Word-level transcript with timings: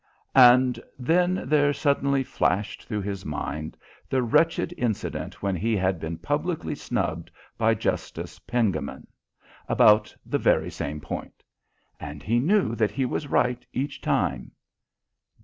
And 0.33 0.79
then 0.97 1.43
there 1.47 1.73
suddenly 1.73 2.23
flashed 2.23 2.85
through 2.87 3.03
his 3.03 3.23
mind 3.23 3.77
the 4.09 4.23
wretched 4.23 4.73
incident 4.75 5.43
when 5.43 5.55
he 5.55 5.77
had 5.77 5.99
been 5.99 6.17
publicly 6.17 6.73
snubbed 6.73 7.29
by 7.55 7.75
Justice 7.75 8.39
Pengammon 8.39 9.05
about 9.69 10.15
the 10.25 10.39
very 10.39 10.71
same 10.71 11.01
point; 11.01 11.43
and 11.99 12.23
he 12.23 12.39
knew 12.39 12.73
that 12.73 12.89
he 12.89 13.05
was 13.05 13.27
right 13.27 13.63
each 13.73 14.01
time. 14.01 14.49